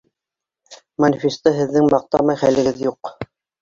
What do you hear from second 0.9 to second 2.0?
—Манифесты һеҙҙең